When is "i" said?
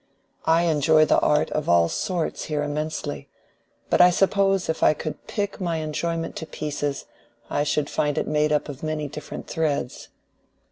0.47-0.63, 4.01-4.09, 4.81-4.95, 7.51-7.61